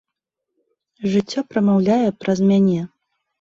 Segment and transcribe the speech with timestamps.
[1.15, 2.81] Жыццё прамаўляе праз мяне.